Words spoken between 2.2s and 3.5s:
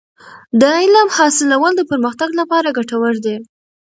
لپاره ګټور دی.